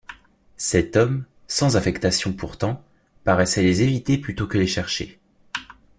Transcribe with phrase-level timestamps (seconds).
[0.57, 2.83] Cet homme, sans affectation pourtant,
[3.23, 5.19] paraissait les éviter plutôt que les chercher.